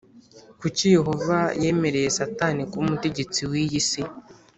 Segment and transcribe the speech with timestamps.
[0.59, 4.01] Kuki Yehova yemereye Satani kuba umutegetsi w’iyi si?